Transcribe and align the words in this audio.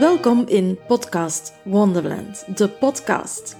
Welkom 0.00 0.44
in 0.46 0.78
Podcast 0.86 1.52
Wonderland, 1.62 2.56
de 2.56 2.68
podcast. 2.68 3.56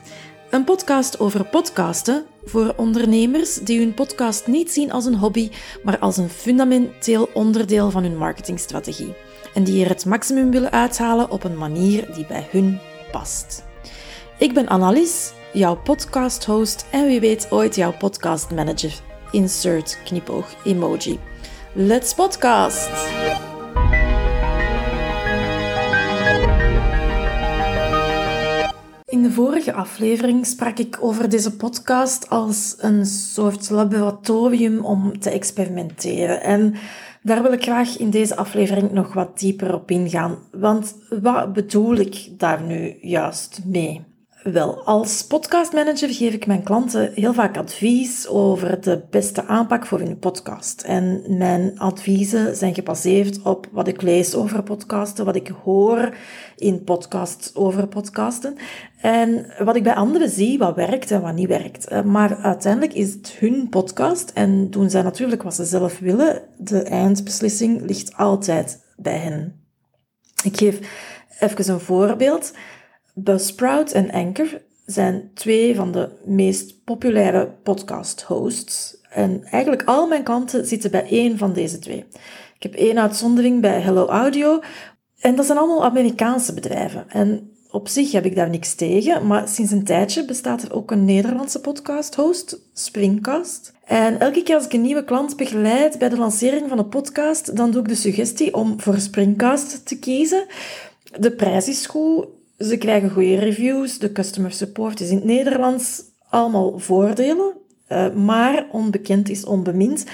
Een 0.50 0.64
podcast 0.64 1.18
over 1.18 1.44
podcasten 1.44 2.24
voor 2.44 2.74
ondernemers 2.76 3.54
die 3.54 3.78
hun 3.78 3.94
podcast 3.94 4.46
niet 4.46 4.70
zien 4.70 4.92
als 4.92 5.04
een 5.04 5.14
hobby, 5.14 5.50
maar 5.82 5.98
als 5.98 6.16
een 6.16 6.28
fundamenteel 6.28 7.28
onderdeel 7.34 7.90
van 7.90 8.02
hun 8.02 8.16
marketingstrategie. 8.16 9.14
En 9.54 9.64
die 9.64 9.84
er 9.84 9.90
het 9.90 10.06
maximum 10.06 10.50
willen 10.50 10.70
uithalen 10.70 11.30
op 11.30 11.44
een 11.44 11.58
manier 11.58 12.14
die 12.14 12.26
bij 12.26 12.48
hun 12.50 12.78
past. 13.12 13.64
Ik 14.38 14.54
ben 14.54 14.68
Annelies, 14.68 15.32
jouw 15.52 15.76
podcast-host 15.76 16.86
en 16.90 17.06
wie 17.06 17.20
weet 17.20 17.50
ooit 17.50 17.74
jouw 17.74 17.92
podcast-manager. 17.96 18.92
Insert 19.30 19.98
knipoog 20.04 20.54
emoji. 20.64 21.18
Let's 21.72 22.14
podcast! 22.14 23.49
De 29.30 29.36
vorige 29.36 29.72
aflevering 29.72 30.46
sprak 30.46 30.78
ik 30.78 30.98
over 31.00 31.28
deze 31.28 31.56
podcast 31.56 32.28
als 32.28 32.76
een 32.78 33.06
soort 33.06 33.70
laboratorium 33.70 34.84
om 34.84 35.18
te 35.18 35.30
experimenteren. 35.30 36.42
En 36.42 36.74
daar 37.22 37.42
wil 37.42 37.52
ik 37.52 37.62
graag 37.62 37.98
in 37.98 38.10
deze 38.10 38.36
aflevering 38.36 38.90
nog 38.92 39.12
wat 39.12 39.38
dieper 39.38 39.74
op 39.74 39.90
ingaan. 39.90 40.38
Want 40.52 40.94
wat 41.20 41.52
bedoel 41.52 41.96
ik 41.96 42.28
daar 42.38 42.62
nu 42.62 42.96
juist 43.00 43.60
mee? 43.64 44.09
Wel, 44.42 44.84
als 44.84 45.26
podcastmanager 45.26 46.08
geef 46.08 46.34
ik 46.34 46.46
mijn 46.46 46.62
klanten 46.62 47.12
heel 47.14 47.32
vaak 47.32 47.56
advies 47.56 48.28
over 48.28 48.80
de 48.80 49.02
beste 49.10 49.44
aanpak 49.44 49.86
voor 49.86 49.98
hun 49.98 50.18
podcast. 50.18 50.82
En 50.82 51.22
mijn 51.28 51.78
adviezen 51.78 52.56
zijn 52.56 52.74
gebaseerd 52.74 53.42
op 53.42 53.68
wat 53.72 53.88
ik 53.88 54.02
lees 54.02 54.34
over 54.34 54.62
podcasten, 54.62 55.24
wat 55.24 55.36
ik 55.36 55.52
hoor 55.64 56.14
in 56.56 56.84
podcasts 56.84 57.54
over 57.54 57.86
podcasten. 57.86 58.56
En 59.00 59.46
wat 59.58 59.76
ik 59.76 59.82
bij 59.82 59.94
anderen 59.94 60.30
zie, 60.30 60.58
wat 60.58 60.74
werkt 60.74 61.10
en 61.10 61.20
wat 61.20 61.34
niet 61.34 61.48
werkt. 61.48 61.86
Eh, 61.86 62.02
maar 62.02 62.36
uiteindelijk 62.36 62.94
is 62.94 63.12
het 63.12 63.36
hun 63.38 63.68
podcast 63.68 64.30
en 64.30 64.70
doen 64.70 64.90
zij 64.90 65.02
natuurlijk 65.02 65.42
wat 65.42 65.54
ze 65.54 65.64
zelf 65.64 65.98
willen. 65.98 66.42
De 66.58 66.82
eindbeslissing 66.82 67.80
ligt 67.80 68.16
altijd 68.16 68.84
bij 68.96 69.18
hen. 69.18 69.64
Ik 70.44 70.56
geef 70.56 70.78
even 71.40 71.72
een 71.72 71.80
voorbeeld. 71.80 72.52
Buzzsprout 73.14 73.92
en 73.92 74.10
Anchor 74.10 74.60
zijn 74.86 75.30
twee 75.34 75.74
van 75.74 75.92
de 75.92 76.08
meest 76.24 76.84
populaire 76.84 77.54
podcast-hosts. 77.62 78.98
En 79.10 79.44
eigenlijk 79.44 79.82
al 79.84 80.08
mijn 80.08 80.22
klanten 80.22 80.66
zitten 80.66 80.90
bij 80.90 81.06
één 81.08 81.38
van 81.38 81.52
deze 81.52 81.78
twee. 81.78 82.04
Ik 82.54 82.62
heb 82.62 82.74
één 82.74 82.98
uitzondering 82.98 83.60
bij 83.60 83.80
Hello 83.80 84.06
Audio. 84.06 84.60
En 85.18 85.34
dat 85.36 85.46
zijn 85.46 85.58
allemaal 85.58 85.84
Amerikaanse 85.84 86.54
bedrijven. 86.54 87.04
En 87.08 87.50
op 87.70 87.88
zich 87.88 88.12
heb 88.12 88.24
ik 88.24 88.34
daar 88.34 88.50
niks 88.50 88.74
tegen, 88.74 89.26
maar 89.26 89.48
sinds 89.48 89.72
een 89.72 89.84
tijdje 89.84 90.24
bestaat 90.24 90.62
er 90.62 90.72
ook 90.72 90.90
een 90.90 91.04
Nederlandse 91.04 91.60
podcast-host, 91.60 92.58
Springcast. 92.72 93.72
En 93.84 94.20
elke 94.20 94.42
keer 94.42 94.54
als 94.54 94.64
ik 94.64 94.72
een 94.72 94.80
nieuwe 94.80 95.04
klant 95.04 95.36
begeleid 95.36 95.98
bij 95.98 96.08
de 96.08 96.16
lancering 96.16 96.68
van 96.68 96.78
een 96.78 96.88
podcast, 96.88 97.56
dan 97.56 97.70
doe 97.70 97.80
ik 97.80 97.88
de 97.88 97.94
suggestie 97.94 98.54
om 98.54 98.80
voor 98.80 98.98
Springcast 98.98 99.86
te 99.86 99.98
kiezen. 99.98 100.46
De 101.18 101.32
prijs 101.32 101.68
is 101.68 101.86
goed, 101.86 102.26
ze 102.60 102.76
krijgen 102.76 103.10
goede 103.10 103.34
reviews, 103.34 103.98
de 103.98 104.12
customer 104.12 104.52
support 104.52 105.00
is 105.00 105.10
in 105.10 105.16
het 105.16 105.24
Nederlands, 105.24 106.02
allemaal 106.28 106.78
voordelen, 106.78 107.52
uh, 107.88 108.14
maar 108.14 108.66
onbekend 108.72 109.28
is 109.28 109.44
onbemind. 109.44 110.04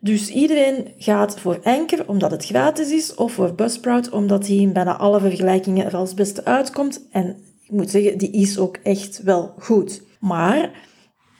Dus 0.00 0.28
iedereen 0.28 0.92
gaat 0.98 1.40
voor 1.40 1.60
Anchor 1.62 2.08
omdat 2.08 2.30
het 2.30 2.44
gratis 2.44 2.90
is, 2.90 3.14
of 3.14 3.32
voor 3.32 3.54
Buzzsprout 3.54 4.10
omdat 4.10 4.46
hij 4.46 4.56
in 4.56 4.72
bijna 4.72 4.96
alle 4.96 5.20
vergelijkingen 5.20 5.86
er 5.86 5.96
als 5.96 6.14
beste 6.14 6.44
uitkomt. 6.44 7.06
En 7.10 7.36
ik 7.64 7.70
moet 7.70 7.90
zeggen, 7.90 8.18
die 8.18 8.30
is 8.30 8.58
ook 8.58 8.76
echt 8.82 9.22
wel 9.22 9.54
goed. 9.58 10.02
Maar 10.20 10.70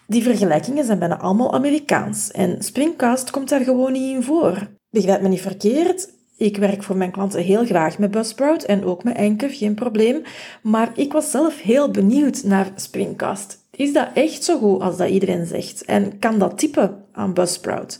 die 0.06 0.22
vergelijkingen 0.22 0.84
zijn 0.84 0.98
bijna 0.98 1.18
allemaal 1.18 1.54
Amerikaans 1.54 2.30
en 2.30 2.62
Springcast 2.62 3.30
komt 3.30 3.48
daar 3.48 3.64
gewoon 3.64 3.92
niet 3.92 4.14
in 4.14 4.22
voor. 4.22 4.68
Begrijp 4.90 5.22
me 5.22 5.28
niet 5.28 5.40
verkeerd, 5.40 6.08
ik 6.38 6.56
werk 6.56 6.82
voor 6.82 6.96
mijn 6.96 7.10
klanten 7.10 7.42
heel 7.42 7.64
graag 7.64 7.98
met 7.98 8.10
Buzzsprout 8.10 8.62
en 8.62 8.84
ook 8.84 9.04
met 9.04 9.16
Anchor, 9.16 9.50
geen 9.50 9.74
probleem. 9.74 10.22
Maar 10.62 10.90
ik 10.94 11.12
was 11.12 11.30
zelf 11.30 11.60
heel 11.60 11.90
benieuwd 11.90 12.42
naar 12.44 12.70
Springcast. 12.74 13.58
Is 13.70 13.92
dat 13.92 14.08
echt 14.14 14.44
zo 14.44 14.58
goed 14.58 14.80
als 14.80 14.96
dat 14.96 15.08
iedereen 15.08 15.46
zegt? 15.46 15.84
En 15.84 16.18
kan 16.18 16.38
dat 16.38 16.58
typen 16.58 17.04
aan 17.12 17.34
Buzzsprout? 17.34 17.98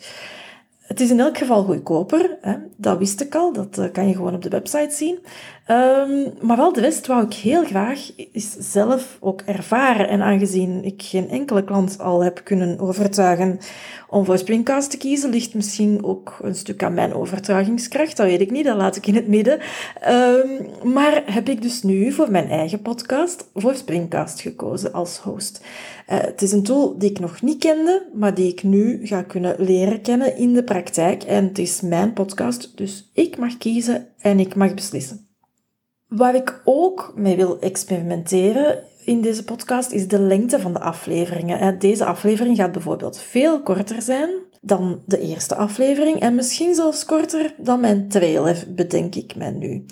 Het 0.80 1.00
is 1.00 1.10
in 1.10 1.20
elk 1.20 1.38
geval 1.38 1.64
goedkoper, 1.64 2.36
hè? 2.40 2.54
dat 2.76 2.98
wist 2.98 3.20
ik 3.20 3.34
al, 3.34 3.52
dat 3.52 3.78
eh, 3.78 3.92
kan 3.92 4.08
je 4.08 4.14
gewoon 4.14 4.34
op 4.34 4.42
de 4.42 4.48
website 4.48 4.94
zien. 4.94 5.18
Um, 5.70 6.32
maar 6.40 6.56
wel 6.56 6.72
de 6.72 6.80
rest 6.80 7.06
wou 7.06 7.24
ik 7.24 7.34
heel 7.34 7.64
graag 7.64 8.10
is 8.32 8.52
zelf 8.58 9.16
ook 9.20 9.40
ervaren. 9.40 10.08
En 10.08 10.22
aangezien 10.22 10.84
ik 10.84 11.02
geen 11.02 11.28
enkele 11.28 11.64
klant 11.64 11.98
al 12.00 12.24
heb 12.24 12.40
kunnen 12.44 12.78
overtuigen 12.78 13.58
om 14.10 14.24
voor 14.24 14.38
Springcast 14.38 14.90
te 14.90 14.96
kiezen, 14.96 15.30
ligt 15.30 15.54
misschien 15.54 16.04
ook 16.04 16.38
een 16.42 16.54
stuk 16.54 16.82
aan 16.82 16.94
mijn 16.94 17.14
overtuigingskracht, 17.14 18.16
dat 18.16 18.26
weet 18.26 18.40
ik 18.40 18.50
niet, 18.50 18.64
dat 18.64 18.76
laat 18.76 18.96
ik 18.96 19.06
in 19.06 19.14
het 19.14 19.28
midden. 19.28 19.60
Um, 20.08 20.92
maar 20.92 21.22
heb 21.26 21.48
ik 21.48 21.62
dus 21.62 21.82
nu 21.82 22.12
voor 22.12 22.30
mijn 22.30 22.48
eigen 22.48 22.82
podcast 22.82 23.48
voor 23.54 23.74
Springcast 23.74 24.40
gekozen 24.40 24.92
als 24.92 25.18
host. 25.18 25.60
Uh, 26.10 26.18
het 26.20 26.42
is 26.42 26.52
een 26.52 26.62
tool 26.62 26.98
die 26.98 27.10
ik 27.10 27.18
nog 27.18 27.42
niet 27.42 27.58
kende, 27.58 28.06
maar 28.12 28.34
die 28.34 28.52
ik 28.52 28.62
nu 28.62 29.06
ga 29.06 29.22
kunnen 29.22 29.54
leren 29.58 30.00
kennen 30.00 30.36
in 30.36 30.52
de 30.52 30.64
praktijk. 30.64 31.22
En 31.22 31.44
het 31.44 31.58
is 31.58 31.80
mijn 31.80 32.12
podcast, 32.12 32.72
dus 32.74 33.10
ik 33.12 33.38
mag 33.38 33.58
kiezen 33.58 34.06
en 34.18 34.40
ik 34.40 34.54
mag 34.54 34.74
beslissen. 34.74 35.27
Waar 36.08 36.34
ik 36.34 36.60
ook 36.64 37.12
mee 37.16 37.36
wil 37.36 37.58
experimenteren 37.60 38.78
in 39.04 39.20
deze 39.20 39.44
podcast 39.44 39.90
is 39.90 40.08
de 40.08 40.20
lengte 40.20 40.60
van 40.60 40.72
de 40.72 40.80
afleveringen. 40.80 41.78
Deze 41.78 42.04
aflevering 42.04 42.56
gaat 42.56 42.72
bijvoorbeeld 42.72 43.18
veel 43.18 43.62
korter 43.62 44.02
zijn 44.02 44.30
dan 44.60 45.02
de 45.06 45.20
eerste 45.20 45.54
aflevering 45.54 46.20
en 46.20 46.34
misschien 46.34 46.74
zelfs 46.74 47.04
korter 47.04 47.54
dan 47.56 47.80
mijn 47.80 48.08
trailer, 48.08 48.64
bedenk 48.68 49.14
ik 49.14 49.36
mij 49.36 49.50
nu. 49.50 49.84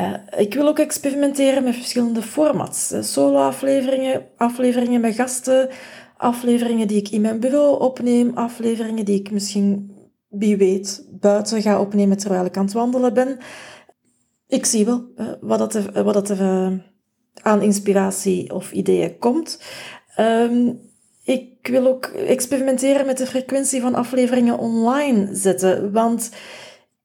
Uh, 0.00 0.14
ik 0.36 0.54
wil 0.54 0.68
ook 0.68 0.78
experimenteren 0.78 1.64
met 1.64 1.74
verschillende 1.74 2.22
formats. 2.22 2.94
Solo-afleveringen, 3.00 4.26
afleveringen 4.36 5.00
met 5.00 5.14
gasten, 5.14 5.68
afleveringen 6.16 6.88
die 6.88 6.98
ik 6.98 7.08
in 7.08 7.20
mijn 7.20 7.40
bureau 7.40 7.80
opneem, 7.80 8.30
afleveringen 8.34 9.04
die 9.04 9.18
ik 9.18 9.30
misschien, 9.30 9.92
wie 10.28 10.56
weet, 10.56 11.06
buiten 11.10 11.62
ga 11.62 11.80
opnemen 11.80 12.18
terwijl 12.18 12.44
ik 12.44 12.56
aan 12.56 12.64
het 12.64 12.72
wandelen 12.72 13.14
ben. 13.14 13.38
Ik 14.48 14.66
zie 14.66 14.84
wel 14.84 15.06
uh, 15.16 15.32
wat, 15.40 15.58
dat 15.58 15.74
er, 15.74 16.04
wat 16.04 16.14
dat 16.14 16.30
er 16.30 16.40
uh, 16.40 16.78
aan 17.42 17.62
inspiratie 17.62 18.54
of 18.54 18.72
ideeën 18.72 19.18
komt. 19.18 19.60
Um, 20.18 20.80
ik 21.22 21.68
wil 21.68 21.86
ook 21.86 22.04
experimenteren 22.04 23.06
met 23.06 23.18
de 23.18 23.26
frequentie 23.26 23.80
van 23.80 23.94
afleveringen 23.94 24.58
online 24.58 25.34
zetten, 25.34 25.92
want 25.92 26.30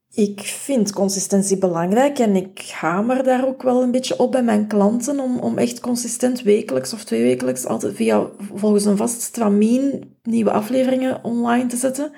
ik 0.09 0.41
vind 0.41 0.93
consistentie 0.93 1.57
belangrijk 1.57 2.19
en 2.19 2.35
ik 2.35 2.69
hamer 2.71 3.23
daar 3.23 3.47
ook 3.47 3.61
wel 3.61 3.81
een 3.81 3.91
beetje 3.91 4.19
op 4.19 4.31
bij 4.31 4.43
mijn 4.43 4.67
klanten 4.67 5.19
om, 5.19 5.39
om 5.39 5.57
echt 5.57 5.79
consistent 5.79 6.41
wekelijks 6.41 6.93
of 6.93 7.03
tweewekelijks 7.03 7.65
altijd 7.65 7.95
via 7.95 8.29
volgens 8.53 8.85
een 8.85 8.97
vast 8.97 9.21
stramien 9.21 10.15
nieuwe 10.23 10.51
afleveringen 10.51 11.23
online 11.23 11.65
te 11.67 11.77
zetten. 11.77 12.11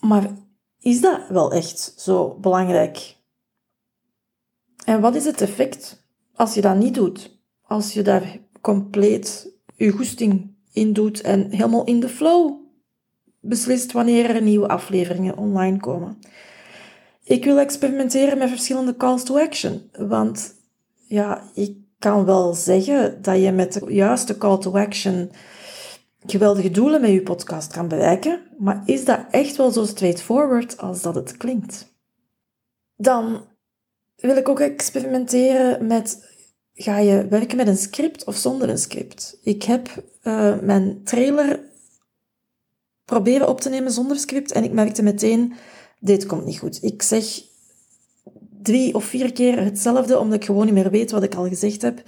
Maar 0.00 0.30
is 0.80 1.00
dat 1.00 1.20
wel 1.28 1.52
echt 1.52 1.94
zo 1.96 2.38
belangrijk? 2.40 3.16
En 4.84 5.00
wat 5.00 5.14
is 5.14 5.24
het 5.24 5.40
effect 5.40 6.04
als 6.34 6.54
je 6.54 6.60
dat 6.60 6.76
niet 6.76 6.94
doet? 6.94 7.38
Als 7.62 7.92
je 7.92 8.02
daar 8.02 8.38
compleet 8.60 9.52
je 9.76 9.90
goesting 9.90 10.54
in 10.72 10.92
doet 10.92 11.20
en 11.20 11.50
helemaal 11.50 11.84
in 11.84 12.00
de 12.00 12.08
flow 12.08 12.62
beslist 13.40 13.92
wanneer 13.92 14.30
er 14.30 14.42
nieuwe 14.42 14.68
afleveringen 14.68 15.36
online 15.36 15.80
komen. 15.80 16.18
Ik 17.22 17.44
wil 17.44 17.58
experimenteren 17.58 18.38
met 18.38 18.48
verschillende 18.48 18.96
calls 18.96 19.24
to 19.24 19.38
action, 19.38 19.90
want 19.92 20.54
ja, 21.06 21.50
ik 21.54 21.76
kan 21.98 22.24
wel 22.24 22.54
zeggen 22.54 23.22
dat 23.22 23.40
je 23.40 23.52
met 23.52 23.72
de 23.72 23.94
juiste 23.94 24.38
call 24.38 24.58
to 24.58 24.72
action 24.72 25.30
geweldige 26.26 26.70
doelen 26.70 27.00
met 27.00 27.10
je 27.10 27.22
podcast 27.22 27.72
kan 27.72 27.88
bereiken, 27.88 28.40
maar 28.58 28.82
is 28.84 29.04
dat 29.04 29.20
echt 29.30 29.56
wel 29.56 29.70
zo 29.70 29.84
straightforward 29.84 30.78
als 30.78 31.02
dat 31.02 31.14
het 31.14 31.36
klinkt? 31.36 31.92
Dan 32.96 33.44
wil 34.16 34.36
ik 34.36 34.48
ook 34.48 34.60
experimenteren 34.60 35.86
met, 35.86 36.28
ga 36.74 36.98
je 36.98 37.28
werken 37.28 37.56
met 37.56 37.66
een 37.66 37.76
script 37.76 38.24
of 38.24 38.36
zonder 38.36 38.68
een 38.68 38.78
script? 38.78 39.38
Ik 39.42 39.62
heb 39.62 40.04
uh, 40.22 40.60
mijn 40.60 41.00
trailer 41.04 41.60
proberen 43.04 43.48
op 43.48 43.60
te 43.60 43.68
nemen 43.68 43.92
zonder 43.92 44.18
script 44.18 44.52
en 44.52 44.64
ik 44.64 44.72
merkte 44.72 45.02
meteen, 45.02 45.54
dit 46.00 46.26
komt 46.26 46.44
niet 46.44 46.58
goed. 46.58 46.82
Ik 46.82 47.02
zeg 47.02 47.42
drie 48.62 48.94
of 48.94 49.04
vier 49.04 49.32
keer 49.32 49.64
hetzelfde, 49.64 50.18
omdat 50.18 50.38
ik 50.38 50.44
gewoon 50.44 50.64
niet 50.64 50.74
meer 50.74 50.90
weet 50.90 51.10
wat 51.10 51.22
ik 51.22 51.34
al 51.34 51.48
gezegd 51.48 51.82
heb. 51.82 52.02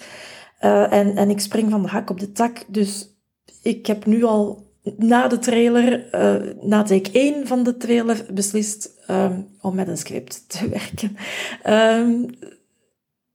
Uh, 0.61 0.93
en, 0.93 1.17
en 1.17 1.31
ik 1.31 1.41
spring 1.41 1.71
van 1.71 1.83
de 1.83 1.89
hak 1.89 2.11
op 2.11 2.21
de 2.21 2.33
tak. 2.33 2.65
Dus 2.69 3.15
ik 3.63 3.87
heb 3.87 4.07
nu 4.07 4.25
al 4.25 4.66
na 4.97 5.29
de 5.29 5.39
trailer, 5.39 6.15
uh, 6.15 6.53
na 6.63 6.83
take 6.83 7.11
1 7.13 7.47
van 7.47 7.63
de 7.63 7.77
trailer, 7.77 8.27
beslist 8.33 8.91
um, 9.11 9.47
om 9.61 9.75
met 9.75 9.89
een 9.89 9.99
script 9.99 10.45
te 10.49 10.69
werken. 10.79 11.17
Um, 11.67 12.27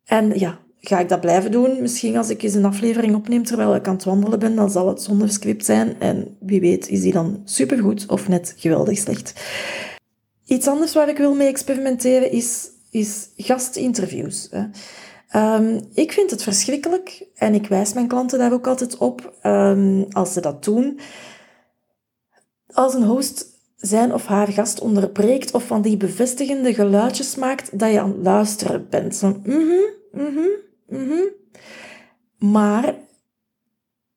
En 0.06 0.40
ja, 0.40 0.60
ga 0.80 1.00
ik 1.00 1.10
dat 1.10 1.22
blijven 1.22 1.52
doen? 1.52 1.82
Misschien 1.82 2.18
als 2.18 2.30
ik 2.30 2.42
eens 2.42 2.54
een 2.54 2.66
aflevering 2.66 3.16
opneem 3.16 3.44
terwijl 3.44 3.76
ik 3.76 3.88
aan 3.88 3.94
het 3.94 4.04
wandelen 4.04 4.40
ben, 4.40 4.56
dan 4.56 4.70
zal 4.70 4.88
het 4.88 5.02
zonder 5.02 5.30
script 5.30 5.66
zijn. 5.66 6.00
En 6.00 6.38
wie 6.40 6.60
weet 6.60 6.90
is 6.90 7.02
die 7.02 7.14
dan 7.14 7.42
supergoed 7.46 8.06
of 8.08 8.28
net 8.28 8.54
geweldig 8.58 8.98
slecht. 8.98 9.34
Iets 10.46 10.68
anders 10.68 10.94
waar 10.94 11.10
ik 11.10 11.18
wil 11.18 11.36
mee 11.36 11.48
experimenteren 11.48 12.32
is, 12.32 12.70
is 12.90 13.30
gastinterviews. 13.38 14.50
Um, 15.36 15.80
ik 15.94 16.12
vind 16.12 16.32
het 16.32 16.44
verschrikkelijk 16.44 17.26
en 17.36 17.54
ik 17.54 17.68
wijs 17.68 17.94
mijn 17.94 18.08
klanten 18.08 18.40
daar 18.40 18.54
ook 18.54 18.68
altijd 18.68 18.98
op 18.98 19.34
als 20.12 20.34
ze 20.34 20.42
dat 20.42 20.64
doen. 20.64 21.00
Als 22.72 22.94
een 22.94 23.04
host 23.04 23.46
zijn 23.76 24.14
of 24.14 24.26
haar 24.26 24.48
gast 24.48 24.80
onderbreekt 24.80 25.54
of 25.54 25.66
van 25.68 25.82
die 25.82 25.98
bevestigende 25.98 26.74
geluidjes 26.74 27.36
maakt 27.36 27.80
dat 27.80 27.92
je 27.92 28.00
aan 28.00 28.12
het 28.12 28.24
luisteren 28.24 28.90
bent. 28.90 29.16
Zo, 29.16 29.40
mhm, 29.44 29.74
mhm, 30.12 30.48
mhm. 30.88 31.22
Maar 32.38 32.96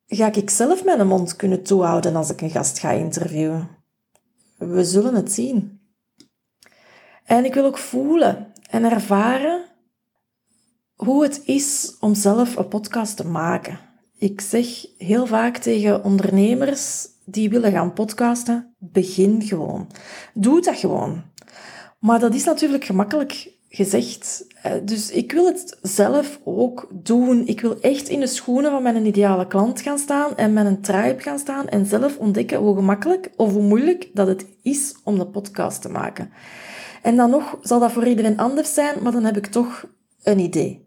ga 0.07 0.33
ik 0.33 0.49
zelf 0.49 0.83
mijn 0.83 1.07
mond 1.07 1.35
kunnen 1.35 1.63
toehouden 1.63 2.15
als 2.15 2.29
ik 2.29 2.41
een 2.41 2.49
gast 2.49 2.79
ga 2.79 2.91
interviewen? 2.91 3.69
We 4.57 4.85
zullen 4.85 5.15
het 5.15 5.31
zien. 5.31 5.79
En 7.25 7.45
ik 7.45 7.53
wil 7.53 7.65
ook 7.65 7.77
voelen 7.77 8.53
en 8.69 8.83
ervaren 8.83 9.65
hoe 10.95 11.23
het 11.23 11.41
is 11.45 11.95
om 11.99 12.15
zelf 12.15 12.55
een 12.55 12.67
podcast 12.67 13.17
te 13.17 13.27
maken. 13.27 13.79
Ik 14.17 14.41
zeg 14.41 14.67
heel 14.97 15.25
vaak 15.25 15.57
tegen 15.57 16.03
ondernemers 16.03 17.07
die 17.25 17.49
willen 17.49 17.71
gaan 17.71 17.93
podcasten, 17.93 18.75
begin 18.77 19.41
gewoon. 19.41 19.91
Doe 20.33 20.61
dat 20.61 20.75
gewoon. 20.75 21.23
Maar 21.99 22.19
dat 22.19 22.33
is 22.33 22.43
natuurlijk 22.43 22.85
gemakkelijk 22.85 23.53
gezegd. 23.69 24.47
Eh, 24.61 24.71
dus 24.83 25.11
ik 25.11 25.31
wil 25.31 25.45
het 25.45 25.77
zelf 25.81 26.39
ook 26.43 26.87
doen. 26.93 27.47
Ik 27.47 27.61
wil 27.61 27.79
echt 27.79 28.09
in 28.09 28.19
de 28.19 28.27
schoenen 28.27 28.71
van 28.71 28.83
mijn 28.83 29.05
ideale 29.05 29.47
klant 29.47 29.81
gaan 29.81 29.99
staan 29.99 30.37
en 30.37 30.53
met 30.53 30.65
een 30.65 30.81
tribe 30.81 31.21
gaan 31.21 31.39
staan 31.39 31.67
en 31.67 31.85
zelf 31.85 32.17
ontdekken 32.17 32.57
hoe 32.57 32.75
gemakkelijk 32.75 33.31
of 33.35 33.51
hoe 33.51 33.63
moeilijk 33.63 34.09
dat 34.13 34.27
het 34.27 34.45
is 34.61 34.95
om 35.03 35.17
de 35.17 35.27
podcast 35.27 35.81
te 35.81 35.89
maken. 35.89 36.29
En 37.01 37.15
dan 37.15 37.29
nog 37.29 37.57
zal 37.61 37.79
dat 37.79 37.91
voor 37.91 38.07
iedereen 38.07 38.37
anders 38.37 38.73
zijn, 38.73 39.03
maar 39.03 39.11
dan 39.11 39.23
heb 39.23 39.37
ik 39.37 39.45
toch 39.45 39.85
een 40.23 40.39
idee. 40.39 40.83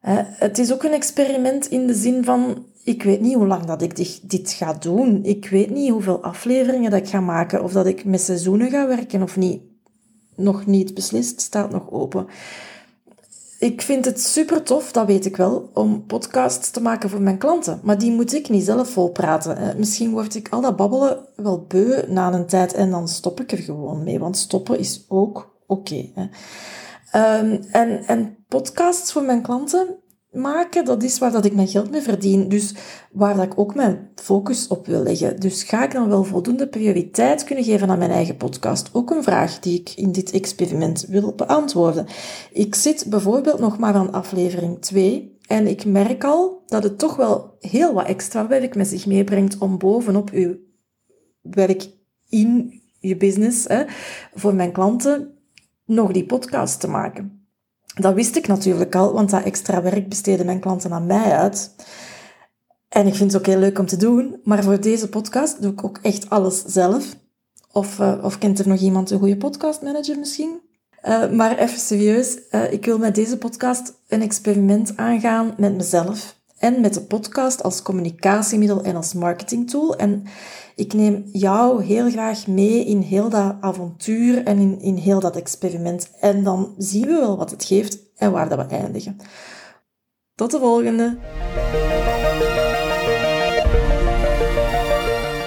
Het 0.00 0.58
is 0.58 0.72
ook 0.72 0.82
een 0.82 0.92
experiment 0.92 1.66
in 1.66 1.86
de 1.86 1.94
zin 1.94 2.24
van, 2.24 2.66
ik 2.86 3.02
weet 3.02 3.20
niet 3.20 3.34
hoe 3.34 3.46
lang 3.46 3.64
dat 3.64 3.82
ik 3.82 4.18
dit 4.22 4.50
ga 4.50 4.72
doen. 4.72 5.24
Ik 5.24 5.48
weet 5.48 5.70
niet 5.70 5.90
hoeveel 5.90 6.22
afleveringen 6.22 6.90
dat 6.90 7.00
ik 7.00 7.08
ga 7.08 7.20
maken, 7.20 7.62
of 7.62 7.72
dat 7.72 7.86
ik 7.86 8.04
met 8.04 8.20
seizoenen 8.20 8.70
ga 8.70 8.86
werken 8.86 9.22
of 9.22 9.36
niet. 9.36 9.62
Nog 10.36 10.66
niet 10.66 10.94
beslist, 10.94 11.40
staat 11.40 11.70
nog 11.70 11.90
open. 11.90 12.26
Ik 13.58 13.82
vind 13.82 14.04
het 14.04 14.20
super 14.20 14.62
tof, 14.62 14.92
dat 14.92 15.06
weet 15.06 15.26
ik 15.26 15.36
wel, 15.36 15.70
om 15.74 16.06
podcasts 16.06 16.70
te 16.70 16.80
maken 16.80 17.10
voor 17.10 17.20
mijn 17.20 17.38
klanten. 17.38 17.80
Maar 17.82 17.98
die 17.98 18.12
moet 18.12 18.34
ik 18.34 18.48
niet 18.48 18.64
zelf 18.64 18.90
volpraten. 18.90 19.78
Misschien 19.78 20.10
word 20.10 20.34
ik 20.34 20.48
al 20.48 20.60
dat 20.60 20.76
babbelen 20.76 21.18
wel 21.36 21.64
beu 21.68 22.02
na 22.08 22.32
een 22.32 22.46
tijd 22.46 22.72
en 22.72 22.90
dan 22.90 23.08
stop 23.08 23.40
ik 23.40 23.52
er 23.52 23.58
gewoon 23.58 24.04
mee. 24.04 24.18
Want 24.18 24.36
stoppen 24.36 24.78
is 24.78 25.04
ook 25.08 25.56
oké. 25.66 26.10
Ehm, 27.10 27.62
en, 27.70 28.04
en 28.06 28.36
podcasts 28.48 29.12
voor 29.12 29.22
mijn 29.22 29.42
klanten 29.42 29.96
maken, 30.36 30.84
dat 30.84 31.02
is 31.02 31.18
waar 31.18 31.32
dat 31.32 31.44
ik 31.44 31.54
mijn 31.54 31.68
geld 31.68 31.90
mee 31.90 32.00
verdien. 32.00 32.48
Dus 32.48 32.74
waar 33.12 33.36
dat 33.36 33.44
ik 33.44 33.58
ook 33.58 33.74
mijn 33.74 34.10
focus 34.14 34.66
op 34.66 34.86
wil 34.86 35.02
leggen. 35.02 35.40
Dus 35.40 35.62
ga 35.62 35.84
ik 35.84 35.92
dan 35.92 36.08
wel 36.08 36.24
voldoende 36.24 36.68
prioriteit 36.68 37.44
kunnen 37.44 37.64
geven 37.64 37.90
aan 37.90 37.98
mijn 37.98 38.10
eigen 38.10 38.36
podcast? 38.36 38.90
Ook 38.92 39.10
een 39.10 39.22
vraag 39.22 39.60
die 39.60 39.80
ik 39.80 39.90
in 39.90 40.12
dit 40.12 40.30
experiment 40.30 41.04
wil 41.08 41.32
beantwoorden. 41.32 42.06
Ik 42.52 42.74
zit 42.74 43.06
bijvoorbeeld 43.08 43.58
nog 43.58 43.78
maar 43.78 43.94
aan 43.94 44.12
aflevering 44.12 44.80
2 44.80 45.38
en 45.46 45.66
ik 45.66 45.84
merk 45.84 46.24
al 46.24 46.62
dat 46.66 46.82
het 46.82 46.98
toch 46.98 47.16
wel 47.16 47.56
heel 47.60 47.92
wat 47.94 48.06
extra 48.06 48.46
werk 48.46 48.74
met 48.74 48.86
zich 48.88 49.06
meebrengt 49.06 49.58
om 49.58 49.78
bovenop 49.78 50.30
uw 50.30 50.56
werk 51.40 51.88
in 52.28 52.80
je 52.98 53.16
business, 53.16 53.64
hè, 53.68 53.84
voor 54.34 54.54
mijn 54.54 54.72
klanten, 54.72 55.34
nog 55.84 56.12
die 56.12 56.26
podcast 56.26 56.80
te 56.80 56.88
maken. 56.88 57.35
Dat 58.00 58.14
wist 58.14 58.36
ik 58.36 58.46
natuurlijk 58.46 58.94
al, 58.94 59.12
want 59.12 59.30
dat 59.30 59.42
extra 59.42 59.82
werk 59.82 60.08
besteden 60.08 60.46
mijn 60.46 60.60
klanten 60.60 60.92
aan 60.92 61.06
mij 61.06 61.36
uit. 61.36 61.74
En 62.88 63.06
ik 63.06 63.14
vind 63.14 63.32
het 63.32 63.40
ook 63.40 63.46
heel 63.46 63.58
leuk 63.58 63.78
om 63.78 63.86
te 63.86 63.96
doen, 63.96 64.40
maar 64.44 64.62
voor 64.62 64.80
deze 64.80 65.08
podcast 65.08 65.62
doe 65.62 65.72
ik 65.72 65.84
ook 65.84 65.98
echt 66.02 66.30
alles 66.30 66.64
zelf. 66.64 67.16
Of, 67.72 67.98
uh, 67.98 68.18
of 68.22 68.38
kent 68.38 68.58
er 68.58 68.68
nog 68.68 68.80
iemand 68.80 69.10
een 69.10 69.18
goede 69.18 69.36
podcastmanager 69.36 70.18
misschien? 70.18 70.60
Uh, 71.04 71.30
maar 71.30 71.58
even 71.58 71.78
serieus, 71.78 72.38
uh, 72.50 72.72
ik 72.72 72.84
wil 72.84 72.98
met 72.98 73.14
deze 73.14 73.38
podcast 73.38 73.92
een 74.08 74.22
experiment 74.22 74.96
aangaan 74.96 75.54
met 75.56 75.76
mezelf 75.76 76.35
en 76.58 76.80
met 76.80 76.94
de 76.94 77.00
podcast 77.00 77.62
als 77.62 77.82
communicatiemiddel 77.82 78.82
en 78.82 78.96
als 78.96 79.12
marketingtool. 79.12 79.96
En 79.96 80.24
ik 80.74 80.92
neem 80.92 81.24
jou 81.32 81.84
heel 81.84 82.10
graag 82.10 82.46
mee 82.46 82.84
in 82.84 83.00
heel 83.00 83.28
dat 83.28 83.56
avontuur 83.60 84.44
en 84.44 84.58
in, 84.58 84.80
in 84.80 84.96
heel 84.96 85.20
dat 85.20 85.36
experiment. 85.36 86.10
En 86.20 86.44
dan 86.44 86.74
zien 86.78 87.06
we 87.06 87.12
wel 87.12 87.36
wat 87.36 87.50
het 87.50 87.64
geeft 87.64 87.98
en 88.16 88.32
waar 88.32 88.48
dat 88.48 88.58
we 88.58 88.74
eindigen. 88.74 89.16
Tot 90.34 90.50
de 90.50 90.58
volgende! 90.58 91.18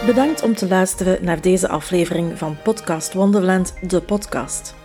Bedankt 0.06 0.44
om 0.44 0.56
te 0.56 0.68
luisteren 0.68 1.24
naar 1.26 1.42
deze 1.42 1.68
aflevering 1.68 2.38
van 2.38 2.58
Podcast 2.64 3.14
Wonderland, 3.14 3.74
de 3.88 4.02
podcast. 4.02 4.76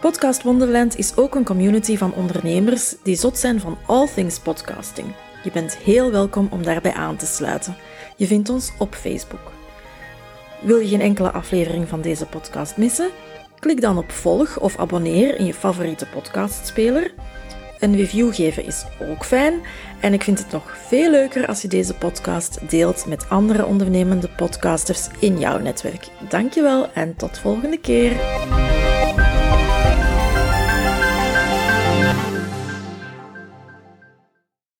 Podcast 0.00 0.42
Wonderland 0.42 0.98
is 0.98 1.16
ook 1.16 1.34
een 1.34 1.44
community 1.44 1.96
van 1.96 2.14
ondernemers 2.14 2.94
die 3.02 3.16
zot 3.16 3.38
zijn 3.38 3.60
van 3.60 3.78
all 3.86 4.08
things 4.14 4.38
podcasting. 4.38 5.06
Je 5.44 5.50
bent 5.52 5.76
heel 5.76 6.10
welkom 6.10 6.48
om 6.50 6.62
daarbij 6.62 6.92
aan 6.92 7.16
te 7.16 7.26
sluiten. 7.26 7.76
Je 8.16 8.26
vindt 8.26 8.50
ons 8.50 8.72
op 8.78 8.94
Facebook. 8.94 9.52
Wil 10.60 10.78
je 10.78 10.88
geen 10.88 11.00
enkele 11.00 11.30
aflevering 11.30 11.88
van 11.88 12.00
deze 12.00 12.26
podcast 12.26 12.76
missen? 12.76 13.10
Klik 13.58 13.80
dan 13.80 13.98
op 13.98 14.10
volg 14.10 14.60
of 14.60 14.78
abonneer 14.78 15.38
in 15.38 15.46
je 15.46 15.54
favoriete 15.54 16.06
podcastspeler. 16.06 17.14
Een 17.80 17.96
review 17.96 18.34
geven 18.34 18.64
is 18.64 18.84
ook 19.10 19.24
fijn 19.24 19.60
en 20.00 20.12
ik 20.12 20.22
vind 20.22 20.38
het 20.38 20.50
nog 20.50 20.76
veel 20.86 21.10
leuker 21.10 21.46
als 21.46 21.62
je 21.62 21.68
deze 21.68 21.94
podcast 21.94 22.70
deelt 22.70 23.06
met 23.06 23.28
andere 23.28 23.66
ondernemende 23.66 24.28
podcasters 24.28 25.08
in 25.18 25.38
jouw 25.38 25.58
netwerk. 25.58 26.08
Dankjewel 26.28 26.92
en 26.92 27.16
tot 27.16 27.38
volgende 27.38 27.78
keer. 27.78 28.12